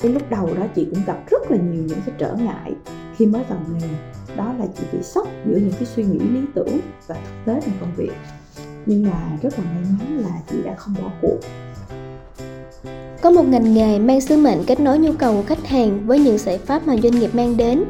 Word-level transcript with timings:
cái 0.00 0.12
lúc 0.12 0.30
đầu 0.30 0.54
đó 0.54 0.66
chị 0.74 0.86
cũng 0.90 1.04
gặp 1.06 1.18
rất 1.30 1.50
là 1.50 1.56
nhiều 1.56 1.82
những 1.82 2.00
cái 2.06 2.14
trở 2.18 2.34
ngại 2.34 2.72
khi 3.16 3.26
mới 3.26 3.42
vào 3.48 3.58
nghề. 3.72 3.88
Đó 4.36 4.54
là 4.58 4.66
chị 4.78 4.82
bị 4.92 4.98
sốc 5.02 5.28
giữa 5.46 5.56
những 5.56 5.72
cái 5.72 5.86
suy 5.86 6.04
nghĩ 6.04 6.18
lý 6.18 6.40
tưởng 6.54 6.78
và 7.06 7.14
thực 7.14 7.44
tế 7.44 7.60
trong 7.64 7.74
công 7.80 7.92
việc. 7.96 8.12
Nhưng 8.86 9.02
mà 9.02 9.38
rất 9.42 9.58
là 9.58 9.64
may 9.64 9.84
mắn 9.98 10.18
là 10.18 10.40
chị 10.50 10.56
đã 10.64 10.74
không 10.74 10.94
bỏ 11.02 11.10
cuộc. 11.22 11.38
Có 13.22 13.30
một 13.30 13.42
ngành 13.42 13.74
nghề 13.74 13.98
mang 13.98 14.20
sứ 14.20 14.36
mệnh 14.36 14.64
kết 14.66 14.80
nối 14.80 14.98
nhu 14.98 15.12
cầu 15.12 15.34
của 15.34 15.42
khách 15.42 15.66
hàng 15.66 16.06
với 16.06 16.18
những 16.18 16.38
giải 16.38 16.58
pháp 16.58 16.86
mà 16.86 16.96
doanh 17.02 17.18
nghiệp 17.18 17.34
mang 17.34 17.56
đến. 17.56 17.84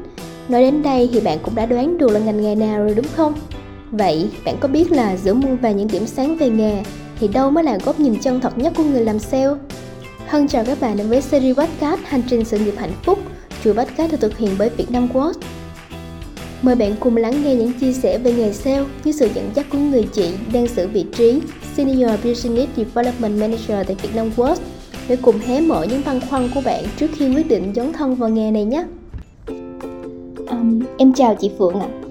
Nói 0.49 0.63
đến 0.63 0.83
đây 0.83 1.11
thì 1.13 1.21
bạn 1.21 1.39
cũng 1.43 1.55
đã 1.55 1.67
đoán 1.67 1.99
được 1.99 2.11
là 2.11 2.21
ngành 2.21 2.41
nghề 2.41 2.55
nào 2.55 2.85
rồi 2.85 2.95
đúng 2.95 3.07
không? 3.17 3.35
Vậy 3.91 4.31
bạn 4.45 4.57
có 4.61 4.69
biết 4.69 4.93
là 4.93 5.17
giữa 5.17 5.35
muôn 5.35 5.57
vàn 5.57 5.77
những 5.77 5.89
điểm 5.89 6.07
sáng 6.07 6.37
về 6.37 6.51
nghề 6.51 6.83
thì 7.21 7.29
đâu 7.29 7.51
mới 7.51 7.65
là 7.65 7.79
góc 7.85 8.01
nhìn 8.01 8.21
chân 8.21 8.41
thật 8.41 8.59
nhất 8.59 8.73
của 8.77 8.85
người 8.85 9.05
làm 9.05 9.19
sale? 9.19 9.55
Hân 10.29 10.49
chào 10.49 10.65
các 10.65 10.81
bạn 10.81 10.97
đến 10.97 11.09
với 11.09 11.23
series 11.23 11.57
podcast 11.57 12.01
Hành 12.05 12.23
trình 12.29 12.45
sự 12.45 12.59
nghiệp 12.59 12.75
hạnh 12.77 12.93
phúc 13.03 13.19
Chuỗi 13.65 13.75
podcast 13.75 14.13
được 14.13 14.21
thực 14.21 14.39
hiện 14.39 14.51
bởi 14.59 14.69
Việt 14.69 14.91
Nam 14.91 15.09
Quốc. 15.15 15.37
Mời 16.63 16.75
bạn 16.75 16.95
cùng 17.01 17.17
lắng 17.17 17.45
nghe 17.45 17.55
những 17.55 17.73
chia 17.73 17.93
sẻ 17.93 18.19
về 18.19 18.33
nghề 18.33 18.53
sale 18.53 18.85
dưới 19.05 19.13
sự 19.13 19.29
dẫn 19.35 19.51
dắt 19.55 19.67
của 19.73 19.79
người 19.79 20.09
chị 20.13 20.35
đang 20.53 20.67
giữ 20.67 20.89
vị 20.89 21.07
trí 21.17 21.41
Senior 21.77 22.11
Business 22.25 22.77
Development 22.77 23.41
Manager 23.41 23.87
tại 23.87 23.97
Việt 24.03 24.15
Nam 24.15 24.31
Quốc 24.37 24.59
để 25.09 25.17
cùng 25.23 25.39
hé 25.39 25.61
mở 25.61 25.87
những 25.91 26.03
băn 26.07 26.21
khoăn 26.21 26.49
của 26.55 26.61
bạn 26.65 26.85
trước 26.97 27.11
khi 27.15 27.35
quyết 27.35 27.49
định 27.49 27.73
dấn 27.77 27.93
thân 27.93 28.15
vào 28.15 28.29
nghề 28.29 28.51
này 28.51 28.65
nhé. 28.65 28.85
Um, 30.51 30.83
em 30.99 31.13
chào 31.13 31.37
chị 31.41 31.51
Phượng 31.59 31.81
ạ. 31.81 31.89
À. 32.03 32.08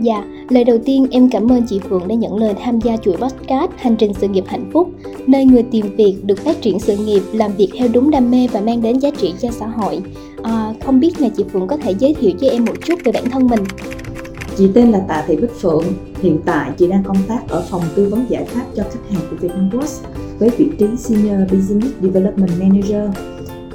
Dạ, 0.00 0.24
lời 0.48 0.64
đầu 0.64 0.78
tiên 0.84 1.06
em 1.10 1.30
cảm 1.30 1.52
ơn 1.52 1.62
chị 1.68 1.80
Phượng 1.88 2.08
đã 2.08 2.14
nhận 2.14 2.36
lời 2.36 2.54
tham 2.62 2.80
gia 2.80 2.96
chuỗi 2.96 3.16
podcast 3.16 3.70
Hành 3.76 3.96
trình 3.96 4.12
sự 4.14 4.28
nghiệp 4.28 4.44
hạnh 4.46 4.70
phúc, 4.72 4.90
nơi 5.26 5.44
người 5.44 5.62
tìm 5.62 5.96
việc 5.96 6.16
được 6.22 6.38
phát 6.38 6.60
triển 6.60 6.78
sự 6.78 6.96
nghiệp, 6.96 7.22
làm 7.32 7.52
việc 7.52 7.68
theo 7.78 7.88
đúng 7.92 8.10
đam 8.10 8.30
mê 8.30 8.48
và 8.52 8.60
mang 8.60 8.82
đến 8.82 8.98
giá 8.98 9.10
trị 9.10 9.34
cho 9.40 9.50
xã 9.50 9.66
hội. 9.66 10.00
À, 10.42 10.74
không 10.84 11.00
biết 11.00 11.20
là 11.20 11.28
chị 11.28 11.44
Phượng 11.52 11.66
có 11.66 11.76
thể 11.76 11.94
giới 11.98 12.14
thiệu 12.14 12.30
cho 12.40 12.48
em 12.48 12.64
một 12.64 12.74
chút 12.84 12.94
về 13.04 13.12
bản 13.12 13.30
thân 13.30 13.46
mình. 13.46 13.60
Chị 14.56 14.68
tên 14.74 14.90
là 14.90 14.98
Tạ 15.08 15.24
Thị 15.26 15.36
Bích 15.36 15.60
Phượng, 15.60 15.84
hiện 16.22 16.38
tại 16.44 16.70
chị 16.78 16.88
đang 16.88 17.04
công 17.04 17.22
tác 17.28 17.48
ở 17.48 17.64
phòng 17.70 17.82
tư 17.94 18.08
vấn 18.08 18.26
giải 18.28 18.44
pháp 18.44 18.64
cho 18.76 18.82
khách 18.82 19.10
hàng 19.10 19.22
của 19.30 19.36
Vietnam 19.40 19.70
Post 19.70 20.04
với 20.38 20.50
vị 20.58 20.66
trí 20.78 20.86
Senior 20.98 21.52
Business 21.52 21.94
Development 22.02 22.50
Manager. 22.60 23.10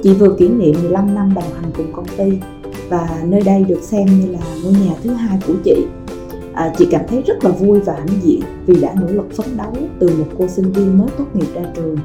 Chị 0.02 0.12
vừa 0.12 0.36
kỷ 0.38 0.48
niệm 0.48 0.74
15 0.82 1.14
năm 1.14 1.34
đồng 1.34 1.52
hành 1.54 1.70
cùng 1.76 1.92
công 1.92 2.06
ty 2.16 2.32
và 2.88 3.08
nơi 3.24 3.40
đây 3.40 3.64
được 3.64 3.82
xem 3.82 4.06
như 4.06 4.32
là 4.32 4.40
ngôi 4.64 4.72
nhà 4.72 4.94
thứ 5.02 5.10
hai 5.10 5.38
của 5.46 5.54
chị 5.64 5.84
à, 6.54 6.72
chị 6.78 6.86
cảm 6.90 7.00
thấy 7.08 7.22
rất 7.26 7.44
là 7.44 7.50
vui 7.50 7.80
và 7.80 7.92
hãnh 7.92 8.20
diện 8.22 8.40
vì 8.66 8.80
đã 8.80 8.94
nỗ 9.00 9.06
lực 9.06 9.32
phấn 9.36 9.56
đấu 9.56 9.72
từ 9.98 10.08
một 10.08 10.26
cô 10.38 10.48
sinh 10.48 10.72
viên 10.72 10.98
mới 10.98 11.08
tốt 11.18 11.26
nghiệp 11.34 11.54
ra 11.54 11.62
trường. 11.76 11.96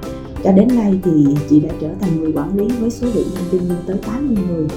Cho 0.44 0.52
đến 0.52 0.67
nay 0.67 1.00
thì 1.04 1.26
chị 1.50 1.59
đã 1.59 1.70
trở 1.81 1.88
thành 2.00 2.22
người 2.22 2.31
quản 2.36 2.58
lý 2.58 2.67
với 2.80 2.89
số 2.89 3.08
lượng 3.16 3.28
nhân 3.34 3.44
viên 3.52 3.70
lên 3.70 3.78
tới 3.88 3.98
80 4.08 4.38
người 4.50 4.67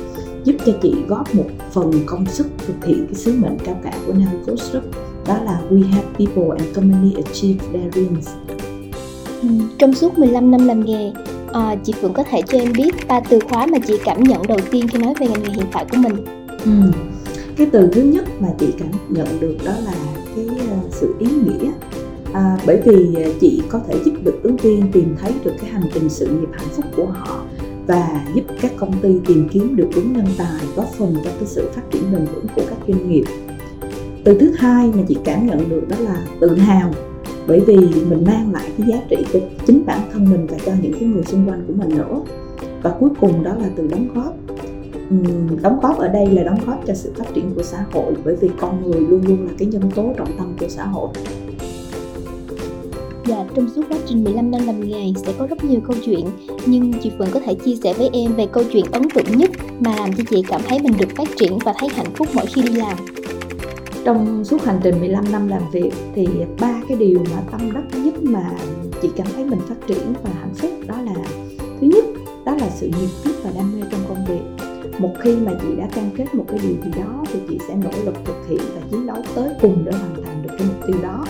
giúp 0.44 0.56
cho 0.66 0.72
chị 0.82 0.94
góp 1.08 1.34
một 1.34 1.46
phần 1.72 1.92
công 2.06 2.26
sức 2.26 2.46
thực 2.66 2.84
hiện 2.84 3.06
cái 3.06 3.14
sứ 3.14 3.32
mệnh 3.32 3.58
cao 3.64 3.76
cả 3.84 3.92
của 4.06 4.12
Navico 4.12 4.52
Group 4.70 4.84
đó 5.26 5.38
là 5.44 5.60
We 5.70 5.86
Have 5.86 6.06
People 6.18 6.58
and 6.58 6.76
Company 6.76 7.14
Achieve 7.14 7.64
Their 7.72 7.94
Dreams. 7.94 8.28
Ừ, 9.42 9.48
trong 9.78 9.94
suốt 9.94 10.18
15 10.18 10.50
năm 10.50 10.66
làm 10.66 10.84
nghề 10.84 11.12
à, 11.52 11.76
chị 11.84 11.92
Phượng 12.00 12.12
có 12.12 12.22
thể 12.30 12.42
cho 12.42 12.58
em 12.58 12.72
biết 12.76 12.94
ba 13.08 13.20
từ 13.20 13.38
khóa 13.50 13.66
mà 13.66 13.78
chị 13.86 13.94
cảm 14.04 14.22
nhận 14.22 14.42
đầu 14.48 14.58
tiên 14.70 14.88
khi 14.88 14.98
nói 14.98 15.14
về 15.20 15.26
ngành 15.26 15.42
nghề 15.42 15.50
hiện 15.50 15.66
tại 15.72 15.84
của 15.90 15.96
mình. 15.96 16.16
Ừ 16.64 16.70
cái 17.60 17.68
từ 17.72 17.88
thứ 17.92 18.02
nhất 18.02 18.24
mà 18.40 18.48
chị 18.58 18.66
cảm 18.78 18.88
nhận 19.08 19.40
được 19.40 19.56
đó 19.64 19.72
là 19.84 19.94
cái 20.36 20.46
ờ, 20.70 20.76
sự 20.90 21.14
ý 21.18 21.26
nghĩa. 21.26 21.70
À, 22.32 22.58
bởi 22.66 22.80
vì 22.84 23.14
ờ, 23.14 23.30
chị 23.40 23.62
có 23.68 23.80
thể 23.88 23.94
giúp 24.04 24.12
được 24.24 24.42
ứng 24.42 24.56
viên 24.56 24.92
tìm 24.92 25.14
thấy 25.20 25.32
được 25.44 25.52
cái 25.60 25.70
hành 25.70 25.82
trình 25.94 26.08
sự 26.08 26.26
nghiệp 26.26 26.48
hạnh 26.52 26.68
phúc 26.70 26.84
của 26.96 27.06
họ 27.06 27.44
và 27.86 28.24
giúp 28.34 28.42
các 28.60 28.72
công 28.76 28.92
ty 29.02 29.08
tìm 29.26 29.48
kiếm 29.52 29.76
được 29.76 29.88
đúng 29.94 30.12
nhân 30.12 30.26
tài 30.38 30.62
góp 30.76 30.86
phần 30.98 31.14
cho 31.24 31.30
cái 31.30 31.46
sự 31.46 31.68
phát 31.74 31.82
triển 31.90 32.02
bền 32.12 32.24
vững 32.34 32.46
của 32.56 32.62
các 32.68 32.78
doanh 32.88 33.10
nghiệp. 33.10 33.24
Từ 34.24 34.38
thứ 34.38 34.52
hai 34.58 34.90
mà 34.94 35.02
chị 35.08 35.16
cảm 35.24 35.46
nhận 35.46 35.68
được 35.68 35.88
đó 35.88 35.96
là 36.00 36.26
tự 36.40 36.56
hào 36.56 36.90
bởi 37.46 37.60
vì 37.60 37.76
mình 37.76 38.24
mang 38.26 38.52
lại 38.52 38.70
cái 38.78 38.86
giá 38.86 39.00
trị 39.08 39.16
cho 39.32 39.38
chính 39.66 39.82
bản 39.86 40.00
thân 40.12 40.30
mình 40.30 40.46
và 40.46 40.56
cho 40.66 40.72
những 40.82 40.92
cái 40.92 41.02
người 41.02 41.22
xung 41.22 41.48
quanh 41.48 41.64
của 41.66 41.74
mình 41.76 41.98
nữa. 41.98 42.20
Và 42.82 42.94
cuối 43.00 43.10
cùng 43.20 43.42
đó 43.42 43.54
là 43.54 43.70
từ 43.76 43.86
đóng 43.86 44.08
góp 44.14 44.34
đóng 45.62 45.80
góp 45.82 45.98
ở 45.98 46.08
đây 46.08 46.26
là 46.26 46.42
đóng 46.42 46.58
góp 46.66 46.86
cho 46.86 46.94
sự 46.94 47.12
phát 47.16 47.34
triển 47.34 47.54
của 47.54 47.62
xã 47.62 47.84
hội 47.92 48.14
bởi 48.24 48.36
vì 48.36 48.48
con 48.60 48.82
người 48.82 49.00
luôn 49.00 49.22
luôn 49.26 49.46
là 49.46 49.52
cái 49.58 49.68
nhân 49.68 49.90
tố 49.94 50.12
trọng 50.16 50.38
tâm 50.38 50.56
của 50.60 50.68
xã 50.68 50.84
hội. 50.84 51.08
Dạ, 53.26 53.44
trong 53.54 53.68
suốt 53.68 53.82
quá 53.88 53.98
trình 54.06 54.24
15 54.24 54.50
năm 54.50 54.66
làm 54.66 54.88
nghề 54.88 55.12
sẽ 55.16 55.32
có 55.38 55.46
rất 55.46 55.64
nhiều 55.64 55.80
câu 55.80 55.96
chuyện 56.04 56.26
Nhưng 56.66 56.92
chị 57.02 57.10
Phượng 57.18 57.30
có 57.32 57.40
thể 57.40 57.54
chia 57.54 57.74
sẻ 57.82 57.92
với 57.92 58.10
em 58.12 58.32
về 58.32 58.46
câu 58.52 58.64
chuyện 58.72 58.84
ấn 58.92 59.02
tượng 59.14 59.38
nhất 59.38 59.50
Mà 59.80 59.96
làm 59.96 60.12
cho 60.12 60.24
chị 60.30 60.42
cảm 60.48 60.60
thấy 60.68 60.78
mình 60.82 60.92
được 60.98 61.08
phát 61.16 61.28
triển 61.36 61.58
và 61.64 61.74
thấy 61.78 61.88
hạnh 61.88 62.12
phúc 62.14 62.28
mỗi 62.34 62.46
khi 62.46 62.62
đi 62.62 62.72
làm. 62.72 62.96
Trong 64.04 64.44
suốt 64.44 64.62
hành 64.62 64.80
trình 64.82 65.00
15 65.00 65.32
năm 65.32 65.48
làm 65.48 65.62
việc 65.72 65.90
thì 66.14 66.28
ba 66.60 66.82
cái 66.88 66.96
điều 66.96 67.18
mà 67.18 67.42
tâm 67.50 67.72
đắc 67.72 67.98
nhất 68.04 68.14
mà 68.22 68.50
chị 69.02 69.08
cảm 69.16 69.26
thấy 69.34 69.44
mình 69.44 69.60
phát 69.68 69.86
triển 69.86 70.12
và 70.22 70.30
hạnh 70.40 70.54
phúc 70.54 70.70
đó 70.86 70.94
là 71.02 71.14
Thứ 71.80 71.86
nhất, 71.86 72.04
đó 72.44 72.54
là 72.60 72.70
sự 72.70 72.86
nhiệt 72.86 73.10
huyết 73.24 73.34
và 73.42 73.50
đam 73.54 73.72
mê 73.76 73.86
trong 73.90 74.00
công 74.08 74.24
việc 74.24 74.69
một 74.98 75.14
khi 75.20 75.36
mà 75.36 75.52
chị 75.62 75.76
đã 75.76 75.88
cam 75.94 76.04
kết 76.16 76.34
một 76.34 76.44
cái 76.48 76.58
điều 76.62 76.76
gì 76.84 76.90
đó 77.00 77.24
thì 77.32 77.40
chị 77.48 77.58
sẽ 77.68 77.74
nỗ 77.74 77.90
lực 78.04 78.14
thực 78.24 78.46
hiện 78.48 78.60
và 78.74 78.80
chiến 78.90 79.06
đấu 79.06 79.16
tới 79.34 79.54
cùng 79.62 79.84
để 79.84 79.92
hoàn 79.92 80.24
thành 80.24 80.42
được 80.42 80.50
cái 80.58 80.68
mục 80.68 80.86
tiêu 80.86 80.96
đó. 81.02 81.24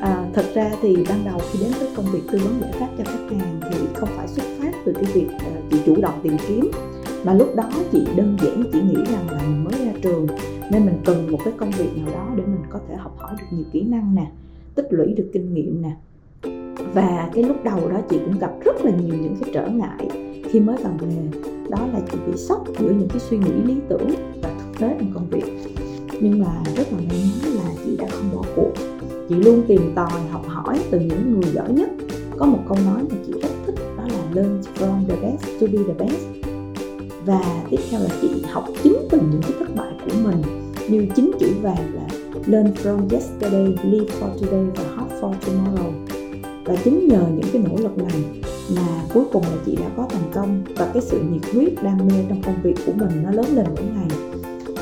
À, 0.00 0.26
thật 0.34 0.44
ra 0.54 0.70
thì 0.82 0.96
ban 1.08 1.24
đầu 1.24 1.40
khi 1.52 1.58
đến 1.64 1.72
với 1.78 1.88
công 1.96 2.06
việc 2.12 2.22
tư 2.32 2.38
vấn 2.44 2.60
giải 2.60 2.72
pháp 2.72 2.88
cho 2.98 3.04
khách 3.04 3.36
hàng 3.36 3.60
thì 3.70 3.78
không 3.94 4.08
phải 4.16 4.28
xuất 4.28 4.44
phát 4.58 4.72
từ 4.84 4.92
cái 4.92 5.04
việc 5.04 5.26
uh, 5.36 5.70
chị 5.70 5.78
chủ 5.86 5.96
động 6.00 6.20
tìm 6.22 6.36
kiếm 6.48 6.70
mà 7.24 7.34
lúc 7.34 7.56
đó 7.56 7.70
chị 7.92 8.04
đơn 8.16 8.36
giản 8.42 8.64
chỉ 8.72 8.80
nghĩ 8.80 9.04
rằng 9.12 9.30
là 9.30 9.42
mình 9.42 9.64
mới 9.64 9.86
ra 9.86 9.92
trường 10.02 10.26
nên 10.70 10.86
mình 10.86 10.98
cần 11.04 11.32
một 11.32 11.38
cái 11.44 11.54
công 11.56 11.70
việc 11.70 11.96
nào 11.96 12.14
đó 12.14 12.28
để 12.36 12.42
mình 12.42 12.62
có 12.70 12.78
thể 12.88 12.94
học 12.96 13.16
hỏi 13.18 13.34
được 13.38 13.46
nhiều 13.50 13.64
kỹ 13.72 13.82
năng 13.82 14.14
nè 14.14 14.26
tích 14.74 14.86
lũy 14.90 15.14
được 15.14 15.30
kinh 15.32 15.54
nghiệm 15.54 15.82
nè. 15.82 15.90
Và 16.94 17.30
cái 17.34 17.44
lúc 17.44 17.64
đầu 17.64 17.90
đó 17.90 18.00
chị 18.10 18.18
cũng 18.24 18.38
gặp 18.38 18.52
rất 18.64 18.84
là 18.84 18.90
nhiều 18.90 19.14
những 19.20 19.36
cái 19.40 19.50
trở 19.54 19.68
ngại 19.68 20.08
khi 20.44 20.60
mới 20.60 20.76
vào 20.76 20.92
nghề 21.00 21.40
đó 21.70 21.86
là 21.92 22.00
chị 22.12 22.18
bị 22.26 22.36
sốc 22.36 22.64
giữa 22.78 22.90
những 22.90 23.08
cái 23.08 23.20
suy 23.30 23.38
nghĩ 23.38 23.52
lý 23.64 23.74
tưởng 23.88 24.08
và 24.42 24.50
thực 24.58 24.78
tế 24.78 24.96
trong 24.98 25.10
công 25.14 25.26
việc. 25.30 25.44
Nhưng 26.20 26.40
mà 26.40 26.62
rất 26.76 26.92
là 26.92 26.98
may 26.98 27.30
mắn 27.42 27.54
là 27.54 27.70
chị 27.84 27.96
đã 27.96 28.06
không 28.10 28.30
bỏ 28.34 28.42
cuộc. 28.56 28.72
Chị 29.28 29.34
luôn 29.34 29.62
tìm 29.68 29.92
tòi, 29.94 30.20
học 30.30 30.44
hỏi 30.46 30.80
từ 30.90 31.00
những 31.00 31.40
người 31.40 31.52
giỏi 31.52 31.72
nhất. 31.72 31.90
Có 32.38 32.46
một 32.46 32.58
câu 32.68 32.78
nói 32.84 33.02
mà 33.10 33.16
chị 33.26 33.32
rất 33.42 33.48
thích, 33.66 33.74
đó 33.96 34.04
là 34.08 34.24
learn 34.34 34.60
from 34.78 35.06
the 35.08 35.16
best 35.22 35.60
to 35.60 35.66
be 35.72 35.78
the 35.88 36.04
best. 36.04 36.26
Và 37.26 37.64
tiếp 37.70 37.80
theo 37.90 38.00
là 38.00 38.08
chị 38.20 38.28
học 38.50 38.64
chính 38.82 38.96
từ 39.10 39.18
những 39.30 39.42
cái 39.42 39.52
thất 39.58 39.76
bại 39.76 39.92
của 40.04 40.16
mình. 40.24 40.42
Như 40.88 41.06
chính 41.16 41.30
chữ 41.40 41.48
vàng 41.62 41.94
là 41.94 42.08
learn 42.46 42.72
from 42.82 42.98
yesterday, 43.10 43.74
live 43.84 44.14
for 44.20 44.38
today 44.40 44.66
và 44.76 44.84
hope 44.96 45.14
for 45.20 45.32
tomorrow. 45.32 45.90
Và 46.64 46.76
chính 46.84 47.08
nhờ 47.08 47.22
những 47.36 47.50
cái 47.52 47.62
nỗ 47.62 47.76
lực 47.82 47.98
này 47.98 48.39
mà 48.76 49.04
cuối 49.14 49.24
cùng 49.32 49.42
là 49.42 49.56
chị 49.66 49.76
đã 49.76 49.86
có 49.96 50.06
thành 50.10 50.30
công 50.34 50.62
và 50.76 50.90
cái 50.94 51.02
sự 51.02 51.20
nhiệt 51.32 51.52
huyết, 51.52 51.82
đam 51.82 51.98
mê 51.98 52.24
trong 52.28 52.42
công 52.42 52.62
việc 52.62 52.74
của 52.86 52.92
mình 52.96 53.10
nó 53.24 53.30
lớn 53.30 53.46
lên 53.54 53.66
mỗi 53.76 53.84
ngày. 53.94 54.18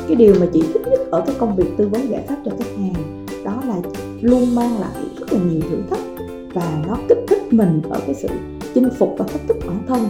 Cái 0.07 0.17
điều 0.17 0.35
mà 0.41 0.47
chị 0.53 0.63
thích 0.73 0.83
nhất 0.91 1.01
ở 1.11 1.23
cái 1.27 1.35
công 1.39 1.57
việc 1.57 1.77
tư 1.77 1.89
vấn 1.89 2.11
giải 2.11 2.25
pháp 2.29 2.37
cho 2.45 2.51
khách 2.59 2.77
hàng, 2.77 3.27
đó 3.45 3.63
là 3.67 3.77
luôn 4.21 4.55
mang 4.55 4.81
lại 4.81 4.97
rất 5.19 5.33
là 5.33 5.39
nhiều 5.51 5.61
thử 5.71 5.77
thách 5.91 6.01
và 6.55 6.85
nó 6.89 6.97
kích 7.09 7.19
thích 7.29 7.53
mình 7.53 7.83
ở 7.91 8.01
cái 8.07 8.15
sự 8.15 8.29
chinh 8.75 8.89
phục 8.99 9.15
và 9.19 9.25
thách 9.29 9.49
thức 9.49 9.57
bản 9.67 9.83
thân. 9.89 10.01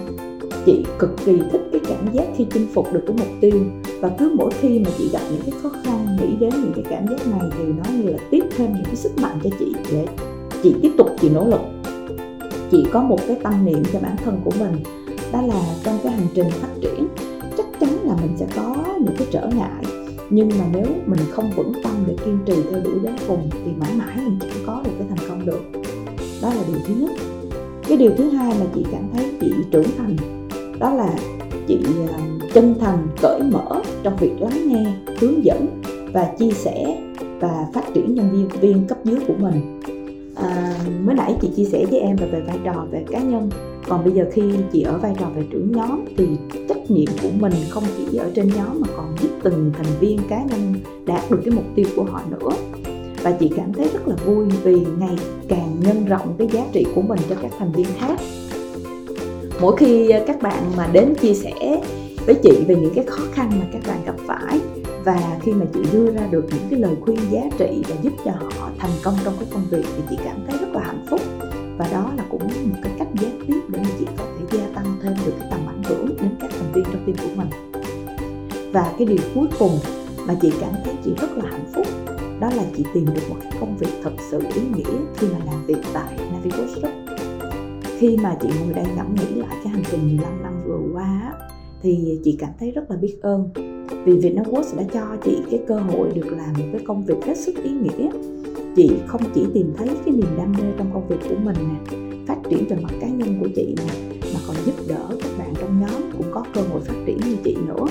Chị 0.67 0.85
cực 0.99 1.11
kỳ 1.25 1.39
thích 1.53 1.63
cái 1.73 1.81
cảm 1.89 2.13
giác 2.13 2.27
khi 2.37 2.47
chinh 2.51 2.67
phục 2.75 2.93
được 2.93 3.01
cái 3.07 3.17
mục 3.19 3.29
tiêu 3.41 3.61
và 4.01 4.11
cứ 4.19 4.33
mỗi 4.35 4.51
khi 4.61 4.79
mà 4.79 4.91
chị 4.99 5.11
gặp 5.13 5.21
những 5.31 5.41
cái 5.41 5.53
khó 5.63 5.71
khăn, 5.85 6.17
nghĩ 6.21 6.37
đến 6.41 6.51
những 6.51 6.73
cái 6.75 6.85
cảm 6.91 7.07
giác 7.09 7.27
này 7.27 7.51
thì 7.59 7.65
nó 7.65 7.85
như 7.93 8.09
là 8.09 8.19
tiếp 8.31 8.45
thêm 8.57 8.73
những 8.75 8.85
cái 8.85 8.97
sức 8.97 9.13
mạnh 9.23 9.39
cho 9.45 9.51
chị 9.59 9.73
để 9.93 10.07
chị 10.63 10.75
tiếp 10.83 10.91
tục, 10.99 11.09
chị 11.21 11.29
nỗ 11.29 11.47
lực 11.47 11.61
chị 12.71 12.85
có 12.93 13.03
một 13.03 13.19
cái 13.27 13.37
tâm 13.43 13.65
niệm 13.65 13.83
cho 13.93 13.99
bản 14.03 14.17
thân 14.25 14.41
của 14.45 14.53
mình, 14.59 14.83
đó 15.33 15.43
là 15.43 15.63
trong 15.85 15.99
cái 16.03 16.13
hành 16.13 16.27
trình 16.35 16.51
phát 16.51 16.69
triển, 16.81 17.09
chắc 17.57 17.67
chắn 17.81 17.91
là 18.05 18.17
mình 18.23 18.37
sẽ 18.37 18.47
có 18.57 18.77
những 19.01 19.17
cái 19.19 19.27
trở 19.31 19.51
ngại. 19.57 19.85
Nhưng 20.31 20.49
mà 20.59 20.65
nếu 20.73 20.87
mình 21.07 21.21
không 21.31 21.51
vững 21.57 21.73
tâm 21.85 21.93
để 22.07 22.17
kiên 22.25 22.39
trì 22.47 22.55
theo 22.71 22.81
đuổi 22.85 22.99
đến 23.03 23.15
cùng, 23.29 23.51
thì 23.53 23.71
mãi 23.81 23.91
mãi 23.97 24.17
mình 24.17 24.39
chẳng 24.41 24.63
có 24.67 24.83
được 24.85 24.91
cái 24.99 25.09
thành 25.09 25.29
công 25.29 25.47
được. 25.47 25.61
Đó 26.43 26.49
là 26.49 26.63
điều 26.69 26.79
thứ 26.87 26.95
nhất. 26.95 27.11
Cái 27.89 27.99
điều 27.99 28.11
thứ 28.17 28.29
hai 28.29 28.55
mà 28.61 28.67
chị 28.75 28.85
cảm 28.93 29.03
thấy 29.13 29.31
chị 29.41 29.53
trưởng 29.71 29.87
thành, 29.99 30.17
đó 30.79 30.95
là 30.95 31.15
chị 31.69 31.79
à, 32.13 32.19
chân 32.53 32.75
thành, 32.81 33.09
cởi 33.23 33.43
mở 33.43 33.83
trong 34.03 34.17
việc 34.17 34.33
lắng 34.41 34.69
nghe, 34.69 34.93
hướng 35.21 35.45
dẫn 35.45 35.83
và 36.13 36.33
chia 36.39 36.51
sẻ 36.51 37.03
và 37.41 37.67
phát 37.75 37.95
triển 37.95 38.15
nhân 38.15 38.31
viên 38.33 38.61
viên 38.61 38.87
cấp 38.87 38.99
dưới 39.05 39.17
của 39.29 39.35
mình 39.39 39.78
à, 40.39 40.75
mới 41.05 41.15
nãy 41.15 41.35
chị 41.41 41.49
chia 41.57 41.65
sẻ 41.65 41.87
với 41.91 42.01
em 42.01 42.17
là 42.21 42.27
về 42.27 42.41
vai 42.41 42.59
trò 42.65 42.87
về 42.91 43.05
cá 43.11 43.19
nhân. 43.19 43.51
Còn 43.89 44.05
bây 44.05 44.13
giờ 44.13 44.25
khi 44.33 44.43
chị 44.73 44.83
ở 44.83 44.99
vai 44.99 45.15
trò 45.19 45.27
về 45.37 45.43
trưởng 45.51 45.73
nhóm 45.73 46.05
thì 46.17 46.27
trách 46.69 46.91
nhiệm 46.91 47.09
của 47.23 47.29
mình 47.41 47.53
không 47.71 47.85
chỉ 47.97 48.17
ở 48.17 48.31
trên 48.35 48.49
nhóm 48.57 48.81
mà 48.81 48.89
còn 48.97 49.17
giúp 49.21 49.29
từng 49.43 49.73
thành 49.77 49.93
viên 50.01 50.19
cá 50.29 50.43
nhân 50.43 50.75
đạt 51.07 51.31
được 51.31 51.41
cái 51.45 51.55
mục 51.55 51.65
tiêu 51.75 51.87
của 51.97 52.05
họ 52.05 52.23
nữa. 52.31 52.57
Và 53.23 53.33
chị 53.33 53.51
cảm 53.57 53.73
thấy 53.73 53.89
rất 53.93 54.09
là 54.09 54.17
vui 54.27 54.47
vì 54.63 54.77
ngày 54.99 55.17
càng 55.49 55.77
nhân 55.81 56.05
rộng 56.05 56.35
cái 56.39 56.49
giá 56.53 56.65
trị 56.73 56.87
của 56.95 57.03
mình 57.03 57.21
cho 57.29 57.37
các 57.43 57.51
thành 57.59 57.73
viên 57.73 57.87
khác. 57.99 58.21
Mỗi 59.61 59.77
khi 59.77 60.13
các 60.27 60.43
bạn 60.43 60.63
mà 60.77 60.89
đến 60.93 61.15
chia 61.21 61.35
sẻ 61.35 61.81
với 62.27 62.35
chị 62.35 62.65
về 62.69 62.77
những 62.77 62.95
cái 62.95 63.05
khó 63.05 63.23
khăn 63.33 63.51
mà 63.61 63.67
các 63.73 63.83
bạn 63.89 63.99
gặp 64.07 64.15
phải 64.27 64.61
và 65.09 65.39
khi 65.43 65.53
mà 65.53 65.67
chị 65.75 65.81
đưa 65.93 66.13
ra 66.13 66.27
được 66.31 66.45
những 66.51 66.67
cái 66.71 66.81
lời 66.81 66.97
khuyên 67.01 67.19
giá 67.31 67.41
trị 67.59 67.83
và 67.89 67.97
giúp 68.03 68.13
cho 68.25 68.31
họ 68.31 68.71
thành 68.79 68.91
công 69.05 69.15
trong 69.25 69.35
cái 69.41 69.49
công 69.53 69.65
việc 69.71 69.85
thì 69.97 70.03
chị 70.11 70.17
cảm 70.25 70.37
thấy 70.47 70.59
rất 70.61 70.69
là 70.73 70.81
hạnh 70.81 71.07
phúc. 71.11 71.21
Và 71.79 71.89
đó 71.93 72.13
là 72.17 72.25
cũng 72.31 72.43
một 72.43 72.77
cái 72.83 72.93
cách 72.99 73.09
gián 73.21 73.41
tiếp 73.47 73.61
để 73.69 73.79
mà 73.79 73.89
chị 73.99 74.07
có 74.19 74.25
thể 74.39 74.59
gia 74.59 74.67
tăng 74.75 74.99
thêm 75.03 75.13
được 75.27 75.33
cái 75.41 75.49
tầm 75.51 75.61
ảnh 75.67 75.83
hưởng 75.83 76.07
đến 76.07 76.31
các 76.41 76.51
thành 76.51 76.73
viên 76.73 76.85
trong 76.85 77.05
team 77.07 77.17
của 77.19 77.43
mình. 77.43 77.49
Và 78.73 78.95
cái 78.99 79.07
điều 79.07 79.19
cuối 79.35 79.47
cùng 79.59 79.79
mà 80.27 80.35
chị 80.43 80.53
cảm 80.61 80.73
thấy 80.85 80.95
chị 81.05 81.11
rất 81.21 81.37
là 81.37 81.45
hạnh 81.51 81.67
phúc, 81.75 81.87
đó 82.41 82.51
là 82.57 82.65
chị 82.77 82.85
tìm 82.95 83.07
được 83.15 83.23
một 83.29 83.37
cái 83.43 83.53
công 83.61 83.77
việc 83.77 83.93
thật 84.03 84.13
sự 84.31 84.41
ý 84.55 84.63
nghĩa 84.75 84.99
khi 85.17 85.27
mà 85.33 85.39
làm 85.47 85.67
việc 85.67 85.83
tại 85.95 86.19
Navigos 86.33 86.79
Group 86.79 86.95
khi 87.99 88.17
mà 88.17 88.37
chị 88.43 88.49
ngồi 88.49 88.75
đây 88.75 88.87
ngẫm 88.97 89.15
nghĩ 89.15 89.35
lại 89.35 89.57
cái 89.65 89.73
hành 89.73 89.83
trình 89.91 90.07
15 90.07 90.43
năm 90.43 90.53
vừa 90.67 90.81
qua 90.93 91.33
thì 91.83 92.21
chị 92.25 92.37
cảm 92.41 92.51
thấy 92.61 92.71
rất 92.71 92.91
là 92.91 92.97
biết 92.97 93.19
ơn 93.23 93.49
vì 94.09 94.19
Vietnamworks 94.19 94.77
đã 94.77 94.85
cho 94.93 95.17
chị 95.25 95.39
cái 95.51 95.61
cơ 95.69 95.77
hội 95.77 96.09
được 96.15 96.27
làm 96.31 96.53
một 96.59 96.65
cái 96.73 96.81
công 96.87 97.05
việc 97.05 97.25
hết 97.27 97.37
sức 97.37 97.55
ý 97.65 97.71
nghĩa. 97.71 98.11
Chị 98.77 98.91
không 99.07 99.21
chỉ 99.35 99.47
tìm 99.55 99.73
thấy 99.77 99.89
cái 99.89 100.15
niềm 100.15 100.27
đam 100.39 100.53
mê 100.53 100.65
trong 100.79 100.91
công 100.95 101.09
việc 101.09 101.17
của 101.29 101.37
mình 101.45 101.57
nè, 101.59 101.97
phát 102.27 102.37
triển 102.51 102.65
về 102.69 102.77
mặt 102.83 102.93
cá 103.01 103.09
nhân 103.09 103.39
của 103.41 103.49
chị 103.57 103.75
nè, 103.77 104.19
mà 104.35 104.41
còn 104.47 104.57
giúp 104.67 104.75
đỡ 104.89 105.09
các 105.23 105.31
bạn 105.39 105.55
trong 105.61 105.81
nhóm 105.81 106.13
cũng 106.13 106.27
có 106.31 106.45
cơ 106.55 106.61
hội 106.61 106.81
phát 106.81 106.95
triển 107.07 107.17
như 107.17 107.37
chị 107.45 107.57
nữa. 107.67 107.87